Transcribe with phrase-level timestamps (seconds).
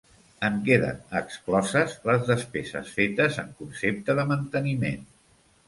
[0.47, 5.09] En queden excloses les despeses fetes en concepte de manteniment.